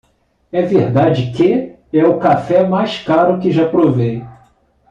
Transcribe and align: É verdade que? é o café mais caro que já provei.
É 0.51 0.63
verdade 0.63 1.31
que? 1.31 1.75
é 1.93 2.03
o 2.03 2.17
café 2.17 2.67
mais 2.67 2.97
caro 3.03 3.39
que 3.39 3.51
já 3.51 3.69
provei. 3.69 4.25